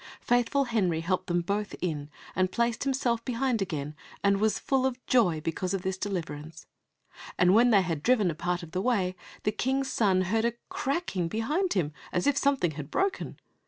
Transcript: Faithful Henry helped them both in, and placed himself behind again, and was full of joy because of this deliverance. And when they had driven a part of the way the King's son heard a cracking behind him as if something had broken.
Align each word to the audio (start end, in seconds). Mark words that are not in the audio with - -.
Faithful 0.19 0.63
Henry 0.63 1.01
helped 1.01 1.27
them 1.27 1.41
both 1.41 1.75
in, 1.79 2.09
and 2.35 2.51
placed 2.51 2.85
himself 2.85 3.23
behind 3.23 3.61
again, 3.61 3.95
and 4.23 4.41
was 4.41 4.57
full 4.57 4.83
of 4.87 4.97
joy 5.05 5.39
because 5.39 5.75
of 5.75 5.83
this 5.83 5.95
deliverance. 5.95 6.65
And 7.37 7.53
when 7.53 7.69
they 7.69 7.83
had 7.83 8.01
driven 8.01 8.31
a 8.31 8.33
part 8.33 8.63
of 8.63 8.71
the 8.71 8.81
way 8.81 9.15
the 9.43 9.51
King's 9.51 9.91
son 9.93 10.23
heard 10.23 10.45
a 10.45 10.53
cracking 10.69 11.27
behind 11.27 11.73
him 11.73 11.93
as 12.11 12.25
if 12.25 12.35
something 12.35 12.71
had 12.71 12.89
broken. 12.89 13.37